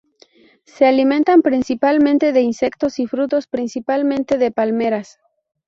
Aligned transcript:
Se 0.65 0.87
alimentan 0.87 1.43
principalmente 1.43 2.33
de 2.33 2.41
insectos 2.41 2.97
y 2.97 3.05
frutos, 3.05 3.45
principalmente 3.45 4.39
de 4.39 4.49
palmeras. 4.49 5.19